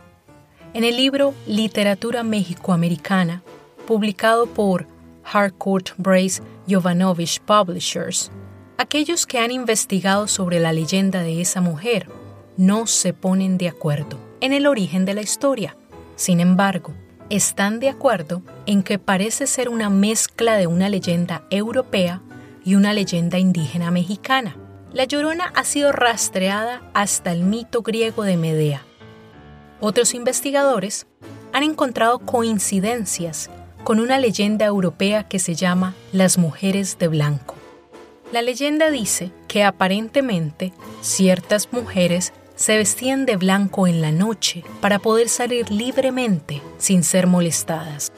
En 0.72 0.84
el 0.84 0.96
libro 0.96 1.34
Literatura 1.48 2.22
México-Americana, 2.22 3.42
publicado 3.88 4.46
por 4.46 4.86
Harcourt 5.24 5.88
Brace 5.96 6.40
Jovanovich 6.68 7.40
Publishers, 7.40 8.30
aquellos 8.78 9.26
que 9.26 9.40
han 9.40 9.50
investigado 9.50 10.28
sobre 10.28 10.60
la 10.60 10.72
leyenda 10.72 11.24
de 11.24 11.40
esa 11.40 11.60
mujer 11.60 12.08
no 12.56 12.86
se 12.86 13.12
ponen 13.12 13.58
de 13.58 13.68
acuerdo 13.68 14.16
en 14.40 14.52
el 14.52 14.68
origen 14.68 15.06
de 15.06 15.14
la 15.14 15.22
historia. 15.22 15.76
Sin 16.14 16.38
embargo, 16.38 16.94
están 17.30 17.80
de 17.80 17.88
acuerdo 17.88 18.42
en 18.66 18.84
que 18.84 19.00
parece 19.00 19.48
ser 19.48 19.68
una 19.68 19.90
mezcla 19.90 20.56
de 20.56 20.68
una 20.68 20.88
leyenda 20.88 21.42
europea 21.50 22.22
y 22.64 22.76
una 22.76 22.92
leyenda 22.92 23.40
indígena 23.40 23.90
mexicana 23.90 24.56
la 24.96 25.04
Llorona 25.04 25.52
ha 25.54 25.62
sido 25.64 25.92
rastreada 25.92 26.80
hasta 26.94 27.30
el 27.30 27.42
mito 27.42 27.82
griego 27.82 28.22
de 28.22 28.38
Medea. 28.38 28.82
Otros 29.78 30.14
investigadores 30.14 31.06
han 31.52 31.64
encontrado 31.64 32.18
coincidencias 32.18 33.50
con 33.84 34.00
una 34.00 34.18
leyenda 34.18 34.64
europea 34.64 35.28
que 35.28 35.38
se 35.38 35.54
llama 35.54 35.94
Las 36.12 36.38
Mujeres 36.38 36.96
de 36.98 37.08
Blanco. 37.08 37.56
La 38.32 38.40
leyenda 38.40 38.90
dice 38.90 39.32
que 39.48 39.64
aparentemente 39.64 40.72
ciertas 41.02 41.74
mujeres 41.74 42.32
se 42.54 42.78
vestían 42.78 43.26
de 43.26 43.36
blanco 43.36 43.86
en 43.86 44.00
la 44.00 44.12
noche 44.12 44.64
para 44.80 44.98
poder 44.98 45.28
salir 45.28 45.70
libremente 45.70 46.62
sin 46.78 47.04
ser 47.04 47.26
molestadas. 47.26 48.12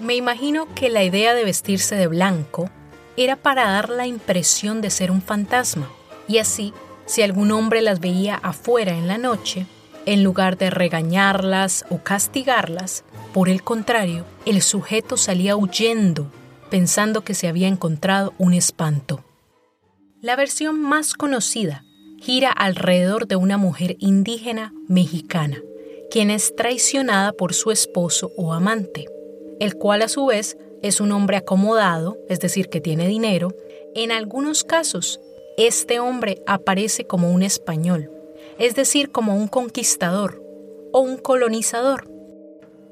Me 0.00 0.14
imagino 0.14 0.72
que 0.72 0.88
la 0.88 1.02
idea 1.02 1.34
de 1.34 1.44
vestirse 1.44 1.96
de 1.96 2.06
blanco 2.06 2.70
era 3.16 3.34
para 3.34 3.68
dar 3.68 3.88
la 3.88 4.06
impresión 4.06 4.82
de 4.82 4.90
ser 4.90 5.10
un 5.10 5.20
fantasma 5.20 5.90
y 6.28 6.38
así, 6.38 6.72
si 7.06 7.22
algún 7.22 7.50
hombre 7.52 7.82
las 7.82 8.00
veía 8.00 8.36
afuera 8.36 8.96
en 8.96 9.06
la 9.06 9.18
noche, 9.18 9.66
en 10.06 10.24
lugar 10.24 10.58
de 10.58 10.70
regañarlas 10.70 11.84
o 11.90 11.98
castigarlas, 11.98 13.04
Por 13.32 13.48
el 13.48 13.62
contrario, 13.62 14.26
el 14.44 14.60
sujeto 14.60 15.16
salía 15.16 15.56
huyendo, 15.56 16.26
pensando 16.68 17.22
que 17.22 17.32
se 17.32 17.48
había 17.48 17.66
encontrado 17.66 18.34
un 18.36 18.52
espanto. 18.52 19.24
La 20.20 20.36
versión 20.36 20.78
más 20.78 21.14
conocida 21.14 21.82
gira 22.20 22.52
alrededor 22.52 23.26
de 23.26 23.36
una 23.36 23.56
mujer 23.56 23.96
indígena 24.00 24.74
mexicana, 24.86 25.62
quien 26.10 26.30
es 26.30 26.54
traicionada 26.54 27.32
por 27.32 27.54
su 27.54 27.70
esposo 27.70 28.32
o 28.36 28.52
amante, 28.52 29.06
el 29.60 29.76
cual 29.76 30.02
a 30.02 30.08
su 30.08 30.26
vez 30.26 30.58
es 30.82 31.00
un 31.00 31.10
hombre 31.12 31.38
acomodado, 31.38 32.18
es 32.28 32.38
decir, 32.38 32.68
que 32.68 32.82
tiene 32.82 33.08
dinero. 33.08 33.54
En 33.94 34.12
algunos 34.12 34.62
casos, 34.62 35.20
este 35.56 36.00
hombre 36.00 36.42
aparece 36.46 37.04
como 37.04 37.30
un 37.32 37.42
español, 37.42 38.10
es 38.58 38.74
decir, 38.74 39.10
como 39.10 39.36
un 39.36 39.48
conquistador 39.48 40.42
o 40.92 41.00
un 41.00 41.16
colonizador. 41.16 42.08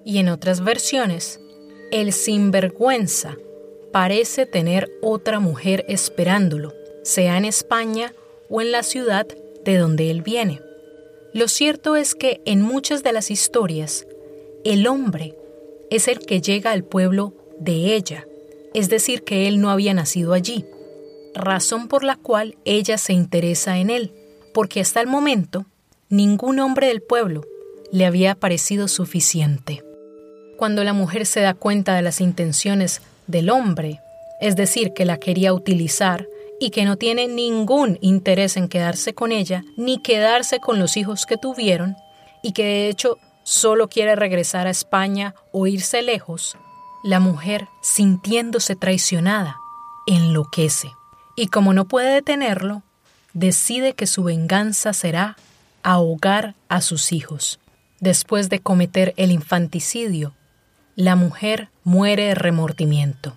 Y 0.05 0.19
en 0.19 0.29
otras 0.29 0.62
versiones, 0.62 1.40
el 1.90 2.12
sinvergüenza 2.12 3.37
parece 3.93 4.47
tener 4.47 4.90
otra 5.02 5.40
mujer 5.40 5.85
esperándolo, 5.88 6.73
sea 7.02 7.37
en 7.37 7.45
España 7.45 8.14
o 8.49 8.61
en 8.61 8.73
la 8.73 8.83
ciudad 8.83 9.26
de 9.64 9.76
donde 9.76 10.11
él 10.11 10.23
viene. 10.23 10.61
Lo 11.33 11.49
cierto 11.49 11.97
es 11.97 12.14
que 12.14 12.40
en 12.45 12.62
muchas 12.62 13.02
de 13.02 13.12
las 13.12 13.31
historias, 13.31 14.07
el 14.64 14.87
hombre 14.87 15.37
es 15.90 16.09
el 16.09 16.21
que 16.21 16.40
llega 16.40 16.73
al 16.73 16.85
pueblo 16.85 17.35
de 17.59 17.95
ella, 17.95 18.26
es 18.75 18.88
decir, 18.88 19.23
que 19.23 19.49
él 19.49 19.61
no 19.61 19.71
había 19.71 19.95
nacido 19.95 20.33
allí, 20.33 20.64
razón 21.35 21.89
por 21.89 22.05
la 22.05 22.17
cual 22.17 22.57
ella 22.65 22.99
se 22.99 23.13
interesa 23.13 23.79
en 23.79 23.91
él, 23.91 24.13
porque 24.53 24.81
hasta 24.81 25.01
el 25.01 25.07
momento 25.07 25.67
ningún 26.09 26.59
hombre 26.59 26.89
del 26.89 27.03
pueblo 27.03 27.45
le 27.93 28.07
había 28.07 28.35
parecido 28.35 28.89
suficiente. 28.89 29.83
Cuando 30.59 30.85
la 30.85 30.93
mujer 30.93 31.27
se 31.27 31.41
da 31.41 31.55
cuenta 31.55 31.95
de 31.95 32.03
las 32.03 32.21
intenciones 32.21 33.01
del 33.27 33.51
hombre, 33.51 34.01
es 34.41 34.57
decir, 34.57 34.93
que 34.95 35.05
la 35.05 35.19
quería 35.19 35.53
utilizar 35.53 36.27
y 36.59 36.71
que 36.71 36.85
no 36.85 36.97
tiene 36.97 37.29
ningún 37.29 37.99
interés 38.01 38.57
en 38.57 38.69
quedarse 38.69 39.15
con 39.15 39.33
ella, 39.33 39.65
ni 39.77 40.03
quedarse 40.03 40.59
con 40.61 40.79
los 40.79 40.97
hijos 40.97 41.27
que 41.27 41.37
tuvieron, 41.37 41.97
y 42.43 42.53
que 42.53 42.65
de 42.65 42.89
hecho 42.89 43.19
solo 43.43 43.89
quiere 43.89 44.17
regresar 44.17 44.67
a 44.67 44.71
España 44.71 45.35
o 45.53 45.67
irse 45.67 46.03
lejos, 46.03 46.57
la 47.03 47.21
mujer, 47.21 47.69
sintiéndose 47.81 48.77
traicionada, 48.77 49.57
enloquece. 50.07 50.93
Y 51.37 51.47
como 51.49 51.73
no 51.73 51.87
puede 51.87 52.15
detenerlo, 52.15 52.83
decide 53.33 53.95
que 53.95 54.07
su 54.07 54.25
venganza 54.25 54.93
será 54.93 55.37
ahogar 55.83 56.55
a 56.69 56.81
sus 56.81 57.13
hijos. 57.13 57.59
Después 58.01 58.49
de 58.49 58.61
cometer 58.61 59.15
el 59.17 59.31
infanticidio, 59.31 60.35
la 60.97 61.17
mujer 61.17 61.69
muere 61.85 62.27
de 62.27 62.35
remordimiento. 62.35 63.35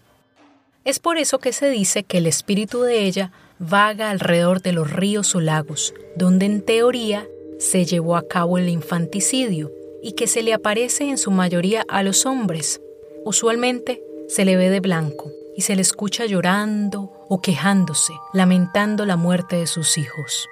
Es 0.86 1.00
por 1.00 1.18
eso 1.18 1.40
que 1.40 1.54
se 1.54 1.70
dice 1.70 2.04
que 2.04 2.18
el 2.18 2.28
espíritu 2.28 2.82
de 2.82 3.04
ella 3.04 3.32
vaga 3.60 4.10
alrededor 4.10 4.62
de 4.62 4.74
los 4.74 4.92
ríos 4.92 5.34
o 5.36 5.40
lagos, 5.40 5.94
donde 6.16 6.46
en 6.46 6.62
teoría 6.62 7.26
se 7.60 7.86
llevó 7.86 8.18
a 8.18 8.28
cabo 8.28 8.58
el 8.58 8.68
infanticidio, 8.68 9.72
y 10.02 10.14
que 10.14 10.28
se 10.28 10.44
le 10.44 10.54
aparece 10.54 11.10
en 11.10 11.18
su 11.18 11.32
mayoría 11.32 11.86
a 11.88 12.04
los 12.04 12.26
hombres. 12.26 12.82
Usualmente 13.24 14.04
se 14.28 14.44
le 14.44 14.58
ve 14.58 14.70
de 14.70 14.82
blanco 14.82 15.32
y 15.56 15.62
se 15.62 15.76
le 15.78 15.82
escucha 15.82 16.26
llorando 16.26 17.23
o 17.34 17.42
quejándose, 17.42 18.14
lamentando 18.32 19.08
la 19.08 19.16
muerte 19.16 19.56
de 19.56 19.66
sus 19.66 19.98
hijos. 19.98 20.48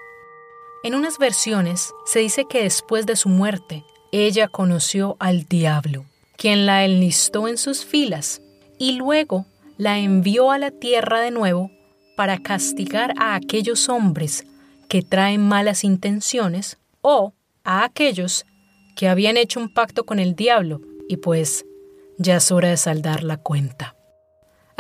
En 0.84 0.96
unas 0.96 1.20
versiones 1.20 1.94
se 2.08 2.22
dice 2.22 2.46
que 2.50 2.64
después 2.64 3.06
de 3.06 3.16
su 3.16 3.30
muerte, 3.30 3.86
ella 4.12 4.48
conoció 4.48 5.16
al 5.20 5.44
diablo, 5.44 6.06
quien 6.38 6.66
la 6.66 6.84
enlistó 6.84 7.48
en 7.48 7.60
sus 7.60 7.86
filas 7.86 8.42
y 8.80 8.94
luego 8.94 9.46
la 9.78 10.00
envió 10.00 10.50
a 10.50 10.58
la 10.58 10.72
tierra 10.72 11.20
de 11.20 11.30
nuevo 11.30 11.70
para 12.18 12.40
castigar 12.40 13.14
a 13.20 13.36
aquellos 13.36 13.88
hombres 13.88 14.48
que 14.90 15.04
traen 15.04 15.48
malas 15.48 15.84
intenciones 15.84 16.80
o 17.02 17.36
a 17.64 17.84
aquellos 17.84 18.48
que 18.96 19.08
habían 19.08 19.38
hecho 19.38 19.60
un 19.60 19.72
pacto 19.72 20.04
con 20.04 20.18
el 20.18 20.36
diablo 20.36 20.82
y 21.08 21.18
pues 21.18 21.64
ya 22.18 22.38
es 22.38 22.52
hora 22.52 22.70
de 22.70 22.78
saldar 22.78 23.22
la 23.22 23.38
cuenta. 23.38 23.96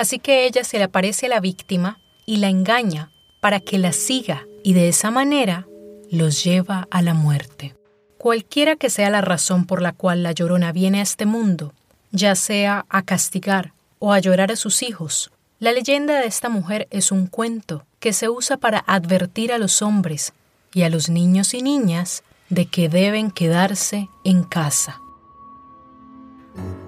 Así 0.01 0.17
que 0.17 0.47
ella 0.47 0.63
se 0.63 0.79
le 0.79 0.85
aparece 0.85 1.27
a 1.27 1.29
la 1.29 1.39
víctima 1.39 1.99
y 2.25 2.37
la 2.37 2.49
engaña 2.49 3.11
para 3.39 3.59
que 3.59 3.77
la 3.77 3.91
siga 3.91 4.47
y 4.63 4.73
de 4.73 4.89
esa 4.89 5.11
manera 5.11 5.67
los 6.09 6.43
lleva 6.43 6.87
a 6.89 7.03
la 7.03 7.13
muerte. 7.13 7.75
Cualquiera 8.17 8.75
que 8.75 8.89
sea 8.89 9.11
la 9.11 9.21
razón 9.21 9.67
por 9.67 9.79
la 9.79 9.93
cual 9.93 10.23
la 10.23 10.31
llorona 10.31 10.71
viene 10.71 11.01
a 11.01 11.03
este 11.03 11.27
mundo, 11.27 11.75
ya 12.11 12.33
sea 12.33 12.87
a 12.89 13.03
castigar 13.03 13.73
o 13.99 14.11
a 14.11 14.17
llorar 14.17 14.51
a 14.51 14.55
sus 14.55 14.81
hijos. 14.81 15.29
La 15.59 15.71
leyenda 15.71 16.19
de 16.19 16.25
esta 16.25 16.49
mujer 16.49 16.87
es 16.89 17.11
un 17.11 17.27
cuento 17.27 17.85
que 17.99 18.11
se 18.11 18.27
usa 18.27 18.57
para 18.57 18.83
advertir 18.87 19.53
a 19.53 19.59
los 19.59 19.83
hombres 19.83 20.33
y 20.73 20.81
a 20.81 20.89
los 20.89 21.09
niños 21.09 21.53
y 21.53 21.61
niñas 21.61 22.23
de 22.49 22.65
que 22.65 22.89
deben 22.89 23.29
quedarse 23.29 24.09
en 24.23 24.41
casa. 24.45 24.99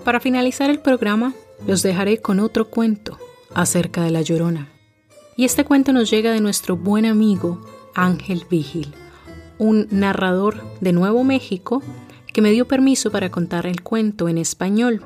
Para 0.04 0.19
finalizar 0.19 0.71
el 0.71 0.80
programa, 0.80 1.36
los 1.67 1.84
dejaré 1.84 2.19
con 2.19 2.39
otro 2.39 2.69
cuento 2.69 3.17
acerca 3.54 4.04
de 4.04 4.12
la 4.12 4.21
Llorona. 4.21 4.69
Y 5.36 5.45
este 5.45 5.65
cuento 5.65 5.93
nos 5.93 6.10
llega 6.10 6.32
de 6.32 6.41
nuestro 6.41 6.78
buen 6.78 7.06
amigo 7.06 7.62
Ángel 7.95 8.45
Vigil, 8.49 8.93
un 9.58 9.88
narrador 9.91 10.63
de 10.82 10.93
Nuevo 10.93 11.23
México 11.23 11.82
que 12.32 12.41
me 12.41 12.52
dio 12.52 12.67
permiso 12.67 13.12
para 13.12 13.30
contar 13.30 13.65
el 13.65 13.82
cuento 13.82 14.28
en 14.28 14.38
español. 14.38 15.02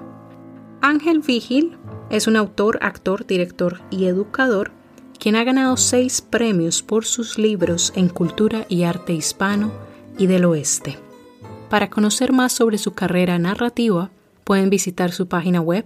Ángel 0.81 1.19
Vigil 1.19 1.77
es 2.09 2.27
un 2.27 2.35
autor, 2.35 2.79
actor, 2.81 3.25
director 3.25 3.81
y 3.89 4.05
educador 4.05 4.71
quien 5.19 5.35
ha 5.35 5.43
ganado 5.43 5.77
seis 5.77 6.21
premios 6.21 6.83
por 6.83 7.05
sus 7.05 7.37
libros 7.37 7.91
en 7.95 8.07
cultura 8.07 8.65
y 8.69 8.83
arte 8.83 9.13
hispano 9.13 9.71
y 10.17 10.27
del 10.27 10.45
oeste. 10.45 10.97
Para 11.69 11.89
conocer 11.89 12.31
más 12.31 12.53
sobre 12.53 12.77
su 12.77 12.93
carrera 12.93 13.37
narrativa, 13.39 14.09
pueden 14.43 14.69
visitar 14.69 15.11
su 15.11 15.27
página 15.27 15.59
web 15.59 15.85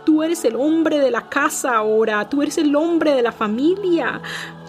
Tú 0.06 0.24
eres 0.24 0.46
el 0.46 0.56
hombre 0.56 1.00
de 1.00 1.12
la 1.12 1.30
casa 1.30 1.76
ahora, 1.76 2.28
tú 2.30 2.42
eres 2.42 2.58
el 2.58 2.76
hombre 2.76 3.14
de 3.14 3.22
la 3.22 3.32
familia. 3.32 4.22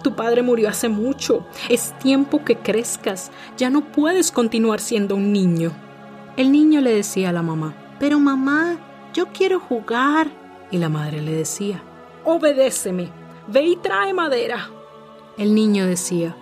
Tu 0.03 0.15
padre 0.15 0.43
murió 0.43 0.69
hace 0.69 0.89
mucho. 0.89 1.47
Es 1.69 1.99
tiempo 1.99 2.45
que 2.45 2.59
crezcas. 2.59 3.31
Ya 3.57 3.71
no 3.71 3.93
puedes 3.93 4.31
continuar 4.31 4.81
siendo 4.81 5.17
un 5.17 5.33
niño. 5.33 5.73
El 6.37 6.53
niño 6.53 6.81
le 6.81 6.93
decía 6.93 7.31
a 7.31 7.33
la 7.33 7.43
mamá, 7.43 7.75
pero 7.99 8.21
mamá, 8.21 8.79
yo 9.17 9.27
quiero 9.33 9.59
jugar. 9.59 10.29
Y 10.71 10.77
la 10.77 10.91
madre 10.91 11.23
le 11.23 11.33
decía, 11.33 11.83
obedéceme, 12.25 13.11
ve 13.49 13.63
y 13.63 13.77
trae 13.77 14.13
madera. 14.13 14.69
El 15.39 15.55
niño 15.55 15.87
decía, 15.87 16.37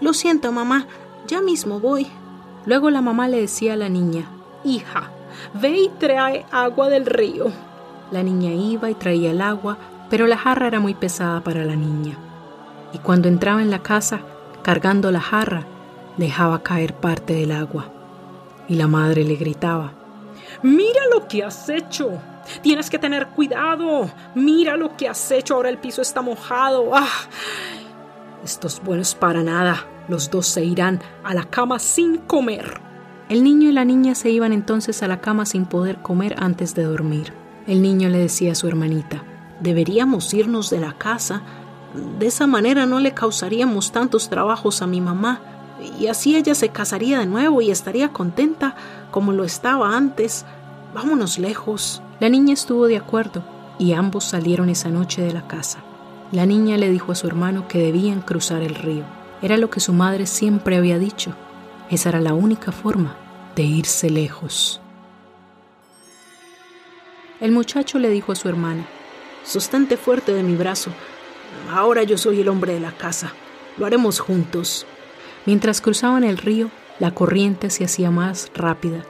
lo 0.00 0.14
siento 0.14 0.52
mamá, 0.52 0.86
ya 1.26 1.40
mismo 1.40 1.80
voy. 1.80 2.06
Luego 2.66 2.90
la 2.90 3.02
mamá 3.02 3.26
le 3.26 3.40
decía 3.40 3.72
a 3.72 3.76
la 3.76 3.88
niña, 3.88 4.30
hija, 4.62 5.10
Ve 5.52 5.70
y 5.70 5.88
trae 5.98 6.46
agua 6.52 6.88
del 6.88 7.06
río. 7.06 7.46
La 8.12 8.22
niña 8.22 8.52
iba 8.52 8.88
y 8.88 8.94
traía 8.94 9.32
el 9.32 9.40
agua, 9.40 9.76
pero 10.08 10.28
la 10.28 10.38
jarra 10.38 10.68
era 10.68 10.78
muy 10.78 10.94
pesada 10.94 11.42
para 11.42 11.64
la 11.64 11.74
niña. 11.74 12.16
Y 12.92 12.98
cuando 12.98 13.26
entraba 13.26 13.60
en 13.60 13.70
la 13.70 13.82
casa, 13.82 14.20
cargando 14.62 15.10
la 15.10 15.20
jarra, 15.20 15.66
dejaba 16.16 16.62
caer 16.62 16.94
parte 16.94 17.34
del 17.34 17.50
agua. 17.50 17.86
Y 18.68 18.76
la 18.76 18.86
madre 18.86 19.24
le 19.24 19.34
gritaba, 19.34 19.92
Mira 20.62 21.00
lo 21.12 21.26
que 21.28 21.44
has 21.44 21.68
hecho. 21.68 22.20
Tienes 22.62 22.90
que 22.90 22.98
tener 22.98 23.28
cuidado. 23.28 24.10
Mira 24.34 24.76
lo 24.76 24.96
que 24.96 25.08
has 25.08 25.30
hecho. 25.30 25.54
Ahora 25.54 25.70
el 25.70 25.78
piso 25.78 26.02
está 26.02 26.22
mojado. 26.22 26.90
¡Ah! 26.94 27.08
Esto 28.44 28.66
es 28.66 28.80
bueno 28.82 29.02
para 29.18 29.42
nada. 29.42 29.86
Los 30.08 30.30
dos 30.30 30.46
se 30.46 30.64
irán 30.64 31.00
a 31.22 31.34
la 31.34 31.44
cama 31.44 31.78
sin 31.78 32.18
comer. 32.18 32.80
El 33.30 33.42
niño 33.42 33.70
y 33.70 33.72
la 33.72 33.86
niña 33.86 34.14
se 34.14 34.30
iban 34.30 34.52
entonces 34.52 35.02
a 35.02 35.08
la 35.08 35.22
cama 35.22 35.46
sin 35.46 35.64
poder 35.64 36.02
comer 36.02 36.36
antes 36.38 36.74
de 36.74 36.82
dormir. 36.82 37.32
El 37.66 37.80
niño 37.80 38.10
le 38.10 38.18
decía 38.18 38.52
a 38.52 38.54
su 38.54 38.68
hermanita, 38.68 39.24
deberíamos 39.60 40.34
irnos 40.34 40.68
de 40.68 40.80
la 40.80 40.92
casa, 40.92 41.42
de 42.18 42.26
esa 42.26 42.46
manera 42.46 42.84
no 42.84 43.00
le 43.00 43.14
causaríamos 43.14 43.92
tantos 43.92 44.28
trabajos 44.28 44.82
a 44.82 44.86
mi 44.86 45.00
mamá, 45.00 45.40
y 45.98 46.06
así 46.06 46.36
ella 46.36 46.54
se 46.54 46.68
casaría 46.68 47.18
de 47.18 47.26
nuevo 47.26 47.60
y 47.60 47.70
estaría 47.70 48.10
contenta 48.10 48.76
como 49.10 49.32
lo 49.32 49.44
estaba 49.44 49.96
antes. 49.96 50.44
Vámonos 50.94 51.38
lejos. 51.38 52.02
La 52.20 52.28
niña 52.28 52.54
estuvo 52.54 52.86
de 52.86 52.96
acuerdo 52.96 53.44
y 53.78 53.92
ambos 53.92 54.24
salieron 54.24 54.68
esa 54.68 54.90
noche 54.90 55.22
de 55.22 55.32
la 55.32 55.46
casa. 55.46 55.80
La 56.32 56.46
niña 56.46 56.76
le 56.76 56.90
dijo 56.90 57.12
a 57.12 57.14
su 57.14 57.26
hermano 57.26 57.68
que 57.68 57.78
debían 57.78 58.20
cruzar 58.20 58.62
el 58.62 58.74
río. 58.74 59.04
Era 59.42 59.56
lo 59.56 59.70
que 59.70 59.80
su 59.80 59.92
madre 59.92 60.26
siempre 60.26 60.76
había 60.76 60.98
dicho. 60.98 61.34
Esa 61.90 62.08
era 62.08 62.20
la 62.20 62.34
única 62.34 62.72
forma 62.72 63.16
de 63.54 63.62
irse 63.62 64.10
lejos. 64.10 64.80
El 67.40 67.52
muchacho 67.52 67.98
le 67.98 68.08
dijo 68.08 68.32
a 68.32 68.36
su 68.36 68.48
hermana, 68.48 68.86
Sostente 69.44 69.98
fuerte 69.98 70.32
de 70.32 70.42
mi 70.42 70.56
brazo. 70.56 70.90
Ahora 71.70 72.02
yo 72.02 72.16
soy 72.16 72.40
el 72.40 72.48
hombre 72.48 72.72
de 72.72 72.80
la 72.80 72.92
casa. 72.92 73.32
Lo 73.76 73.84
haremos 73.84 74.18
juntos. 74.18 74.86
Mientras 75.46 75.80
cruzaban 75.80 76.24
el 76.24 76.38
río, 76.38 76.70
la 76.98 77.14
corriente 77.14 77.68
se 77.68 77.84
hacía 77.84 78.10
más 78.10 78.50
rápida 78.54 79.04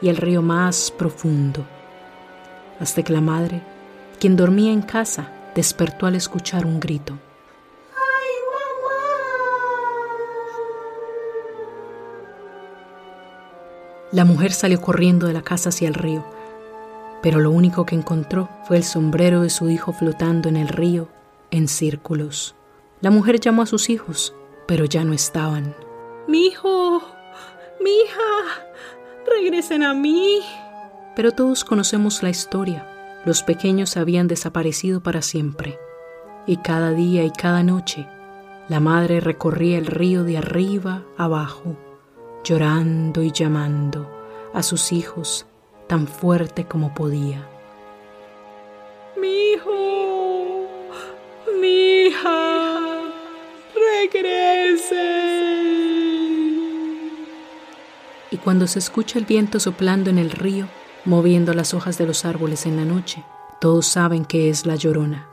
y 0.00 0.08
el 0.08 0.16
río 0.16 0.40
más 0.40 0.92
profundo, 0.92 1.66
hasta 2.78 3.02
que 3.02 3.12
la 3.12 3.20
madre, 3.20 3.62
quien 4.20 4.36
dormía 4.36 4.72
en 4.72 4.82
casa, 4.82 5.32
despertó 5.54 6.06
al 6.06 6.14
escuchar 6.14 6.64
un 6.64 6.78
grito. 6.78 7.18
¡Ay, 7.94 8.30
mamá! 8.52 9.00
La 14.12 14.24
mujer 14.24 14.52
salió 14.52 14.80
corriendo 14.80 15.26
de 15.26 15.32
la 15.32 15.42
casa 15.42 15.70
hacia 15.70 15.88
el 15.88 15.94
río, 15.94 16.24
pero 17.22 17.40
lo 17.40 17.50
único 17.50 17.84
que 17.84 17.96
encontró 17.96 18.48
fue 18.66 18.76
el 18.76 18.84
sombrero 18.84 19.42
de 19.42 19.50
su 19.50 19.68
hijo 19.68 19.92
flotando 19.92 20.48
en 20.48 20.56
el 20.56 20.68
río 20.68 21.08
en 21.50 21.66
círculos. 21.66 22.54
La 23.00 23.10
mujer 23.10 23.40
llamó 23.40 23.62
a 23.62 23.66
sus 23.66 23.90
hijos, 23.90 24.34
pero 24.70 24.84
ya 24.84 25.02
no 25.02 25.12
estaban. 25.12 25.74
Mi 26.28 26.46
hijo, 26.46 27.02
mi 27.82 27.90
hija, 27.90 28.70
regresen 29.26 29.82
a 29.82 29.94
mí. 29.94 30.42
Pero 31.16 31.32
todos 31.32 31.64
conocemos 31.64 32.22
la 32.22 32.30
historia. 32.30 32.86
Los 33.24 33.42
pequeños 33.42 33.96
habían 33.96 34.28
desaparecido 34.28 35.02
para 35.02 35.22
siempre. 35.22 35.76
Y 36.46 36.58
cada 36.58 36.92
día 36.92 37.24
y 37.24 37.32
cada 37.32 37.64
noche, 37.64 38.06
la 38.68 38.78
madre 38.78 39.18
recorría 39.18 39.76
el 39.76 39.86
río 39.86 40.22
de 40.22 40.38
arriba 40.38 41.02
abajo, 41.16 41.76
llorando 42.44 43.24
y 43.24 43.32
llamando 43.32 44.08
a 44.54 44.62
sus 44.62 44.92
hijos 44.92 45.46
tan 45.88 46.06
fuerte 46.06 46.66
como 46.66 46.94
podía. 46.94 47.44
Mi 49.20 49.50
hijo, 49.50 50.68
mi 51.60 52.06
hija, 52.06 52.69
Y 58.30 58.36
cuando 58.38 58.66
se 58.66 58.78
escucha 58.78 59.18
el 59.18 59.24
viento 59.24 59.58
soplando 59.60 60.10
en 60.10 60.18
el 60.18 60.30
río, 60.30 60.68
moviendo 61.04 61.52
las 61.54 61.74
hojas 61.74 61.98
de 61.98 62.06
los 62.06 62.24
árboles 62.24 62.66
en 62.66 62.76
la 62.76 62.84
noche, 62.84 63.24
todos 63.60 63.86
saben 63.86 64.24
que 64.24 64.48
es 64.48 64.66
la 64.66 64.76
llorona, 64.76 65.28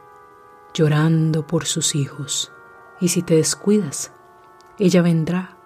llorando 0.73 1.45
por 1.45 1.65
sus 1.65 1.95
hijos. 1.95 2.51
Y 2.99 3.09
si 3.09 3.21
te 3.21 3.35
descuidas, 3.35 4.11
ella 4.79 5.01
vendrá 5.01 5.57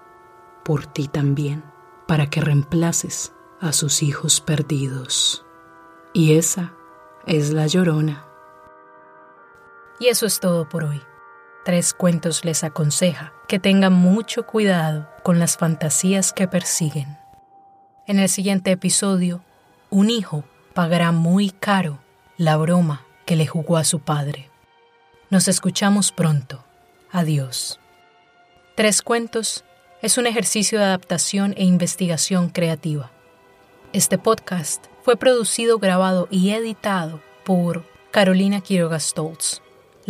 por 0.63 0.85
ti 0.85 1.07
también, 1.07 1.63
para 2.07 2.29
que 2.29 2.41
reemplaces 2.41 3.33
a 3.59 3.73
sus 3.73 4.03
hijos 4.03 4.41
perdidos. 4.41 5.45
Y 6.13 6.33
esa 6.33 6.73
es 7.25 7.51
la 7.51 7.67
llorona. 7.67 8.25
Y 9.99 10.07
eso 10.07 10.25
es 10.25 10.39
todo 10.39 10.67
por 10.67 10.83
hoy. 10.83 11.01
Tres 11.63 11.93
Cuentos 11.93 12.43
les 12.43 12.63
aconseja 12.63 13.33
que 13.47 13.59
tengan 13.59 13.93
mucho 13.93 14.47
cuidado 14.47 15.07
con 15.21 15.37
las 15.37 15.57
fantasías 15.57 16.33
que 16.33 16.47
persiguen. 16.47 17.19
En 18.07 18.17
el 18.17 18.29
siguiente 18.29 18.71
episodio 18.71 19.43
un 19.91 20.09
hijo 20.09 20.43
pagará 20.73 21.11
muy 21.11 21.51
caro 21.51 21.99
la 22.35 22.57
broma 22.57 23.05
que 23.27 23.35
le 23.35 23.45
jugó 23.45 23.77
a 23.77 23.83
su 23.83 23.99
padre. 23.99 24.49
Nos 25.29 25.47
escuchamos 25.47 26.11
pronto. 26.11 26.63
Adiós. 27.11 27.79
Tres 28.73 29.03
Cuentos 29.03 29.63
es 30.01 30.17
un 30.17 30.25
ejercicio 30.25 30.79
de 30.79 30.85
adaptación 30.85 31.53
e 31.57 31.63
investigación 31.63 32.49
creativa. 32.49 33.11
Este 33.93 34.17
podcast 34.17 34.87
fue 35.03 35.15
producido, 35.15 35.77
grabado 35.77 36.27
y 36.31 36.51
editado 36.51 37.21
por 37.43 37.85
Carolina 38.09 38.61
Quiroga 38.61 38.99
Stoltz. 38.99 39.61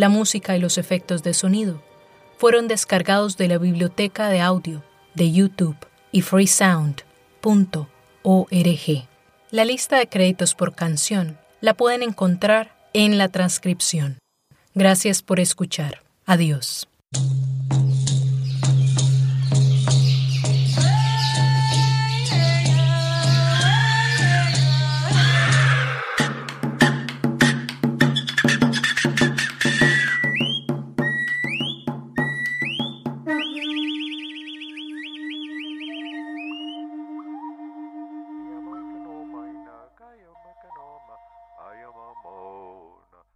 La 0.02 0.10
música 0.10 0.58
y 0.58 0.60
los 0.60 0.80
efectos 0.80 1.22
de 1.22 1.36
sonido 1.36 1.80
fueron 2.40 2.68
descargados 2.68 3.38
de 3.38 3.48
la 3.48 3.60
biblioteca 3.60 4.30
de 4.30 4.42
audio 4.42 4.84
de 5.14 5.32
YouTube 5.32 5.78
y 6.12 6.24
freesound.org. 6.24 7.06
La 9.52 9.64
lista 9.64 10.00
de 10.00 10.10
créditos 10.10 10.56
por 10.56 10.74
canción 10.74 11.38
la 11.60 11.76
pueden 11.76 12.02
encontrar 12.02 12.76
en 12.94 13.20
la 13.20 13.30
transcripción. 13.30 14.18
Gracias 14.74 15.22
por 15.22 15.40
escuchar. 15.40 16.02
Adiós. 16.26 16.88